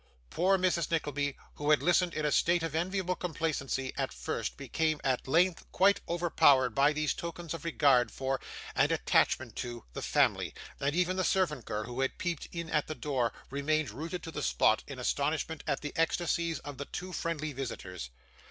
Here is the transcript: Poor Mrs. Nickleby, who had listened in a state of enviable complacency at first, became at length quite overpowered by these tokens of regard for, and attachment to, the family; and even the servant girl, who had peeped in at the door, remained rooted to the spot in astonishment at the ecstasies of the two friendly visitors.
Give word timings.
Poor 0.31 0.57
Mrs. 0.57 0.89
Nickleby, 0.89 1.37
who 1.57 1.69
had 1.69 1.83
listened 1.83 2.15
in 2.15 2.25
a 2.25 2.31
state 2.31 2.63
of 2.63 2.73
enviable 2.73 3.15
complacency 3.15 3.93
at 3.95 4.11
first, 4.11 4.57
became 4.57 4.99
at 5.03 5.27
length 5.27 5.71
quite 5.71 6.01
overpowered 6.09 6.71
by 6.71 6.91
these 6.91 7.13
tokens 7.13 7.53
of 7.53 7.63
regard 7.63 8.09
for, 8.09 8.41
and 8.73 8.91
attachment 8.91 9.55
to, 9.57 9.85
the 9.93 10.01
family; 10.01 10.55
and 10.79 10.95
even 10.95 11.17
the 11.17 11.23
servant 11.23 11.65
girl, 11.65 11.83
who 11.83 12.01
had 12.01 12.17
peeped 12.17 12.47
in 12.51 12.67
at 12.67 12.87
the 12.87 12.95
door, 12.95 13.31
remained 13.51 13.91
rooted 13.91 14.23
to 14.23 14.31
the 14.31 14.41
spot 14.41 14.83
in 14.87 14.97
astonishment 14.97 15.63
at 15.67 15.81
the 15.81 15.93
ecstasies 15.95 16.57
of 16.61 16.79
the 16.79 16.85
two 16.85 17.13
friendly 17.13 17.53
visitors. 17.53 18.09